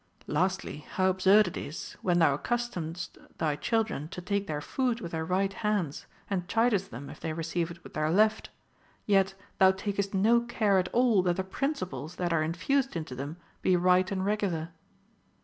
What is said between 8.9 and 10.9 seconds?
yet thou takest no care at